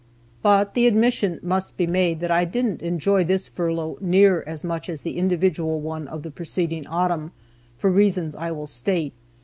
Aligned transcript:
But 0.41 0.73
the 0.73 0.87
admission 0.87 1.39
must 1.43 1.77
be 1.77 1.85
made 1.85 2.21
that 2.21 2.31
I 2.31 2.43
didn't 2.43 2.81
enjoy 2.81 3.23
this 3.23 3.47
furlough 3.47 3.99
near 4.01 4.43
as 4.47 4.63
much 4.63 4.89
as 4.89 5.01
the 5.01 5.15
individual 5.19 5.79
one 5.79 6.07
of 6.07 6.23
the 6.23 6.31
preceding 6.31 6.87
autumn, 6.87 7.33
for 7.77 7.91
reasons 7.91 8.35
I 8.35 8.49
will 8.49 8.65
state. 8.65 9.13